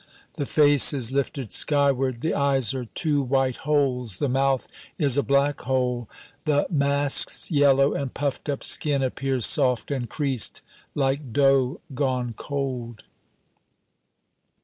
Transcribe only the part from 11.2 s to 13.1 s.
dough gone cold.